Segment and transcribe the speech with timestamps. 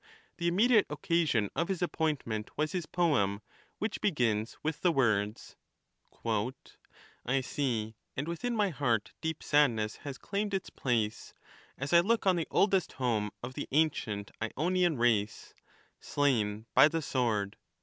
[0.37, 3.43] The immediate occasion of his appointment was his poem,
[3.77, 5.55] which begins with the words,
[6.25, 11.35] I see, and within my heart deep sadness has claimed its place,
[11.77, 15.53] As I look on the oldest home of the ancient Ionian race
[15.99, 17.55] Slain by the sword.